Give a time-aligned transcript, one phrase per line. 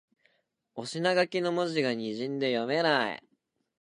[0.73, 3.23] お品書きの文字がにじんで読めない